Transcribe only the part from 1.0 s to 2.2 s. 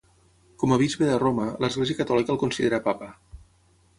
de Roma, l'Església